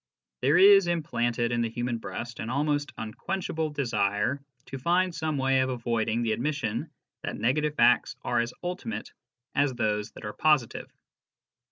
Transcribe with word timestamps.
There 0.41 0.57
is 0.57 0.87
implanted 0.87 1.51
in 1.51 1.61
the 1.61 1.69
human 1.69 1.99
breast 1.99 2.39
an 2.39 2.49
almost 2.49 2.91
un 2.97 3.13
quenchable 3.13 3.71
desire 3.71 4.41
to 4.65 4.79
find 4.79 5.13
some 5.13 5.37
way 5.37 5.59
of 5.59 5.69
avoiding 5.69 6.23
the 6.23 6.31
admission 6.31 6.89
that 7.21 7.37
negative 7.37 7.75
facts 7.75 8.15
are 8.23 8.39
as 8.39 8.51
ultimate 8.63 9.11
as 9.53 9.75
those 9.75 10.09
that 10.13 10.25
are 10.25 10.33
positive. 10.33 10.91